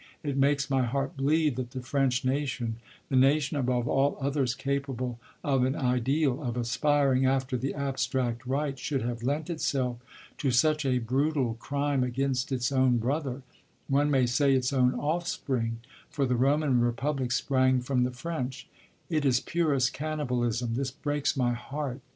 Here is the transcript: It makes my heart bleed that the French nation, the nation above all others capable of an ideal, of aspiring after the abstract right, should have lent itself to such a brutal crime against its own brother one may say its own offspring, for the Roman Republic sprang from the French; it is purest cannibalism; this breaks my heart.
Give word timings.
It 0.23 0.35
makes 0.35 0.67
my 0.67 0.81
heart 0.81 1.15
bleed 1.15 1.57
that 1.57 1.69
the 1.69 1.79
French 1.83 2.25
nation, 2.25 2.77
the 3.09 3.15
nation 3.15 3.55
above 3.55 3.87
all 3.87 4.17
others 4.19 4.55
capable 4.55 5.19
of 5.43 5.63
an 5.63 5.75
ideal, 5.75 6.41
of 6.41 6.57
aspiring 6.57 7.27
after 7.27 7.55
the 7.55 7.75
abstract 7.75 8.43
right, 8.47 8.79
should 8.79 9.03
have 9.03 9.21
lent 9.21 9.47
itself 9.51 9.99
to 10.39 10.49
such 10.49 10.87
a 10.87 10.97
brutal 10.97 11.53
crime 11.53 12.03
against 12.03 12.51
its 12.51 12.71
own 12.71 12.97
brother 12.97 13.43
one 13.87 14.09
may 14.09 14.25
say 14.25 14.55
its 14.55 14.73
own 14.73 14.95
offspring, 14.95 15.81
for 16.09 16.25
the 16.25 16.35
Roman 16.35 16.79
Republic 16.79 17.31
sprang 17.31 17.79
from 17.79 18.03
the 18.03 18.09
French; 18.09 18.67
it 19.07 19.23
is 19.23 19.39
purest 19.39 19.93
cannibalism; 19.93 20.73
this 20.73 20.89
breaks 20.89 21.37
my 21.37 21.53
heart. 21.53 22.01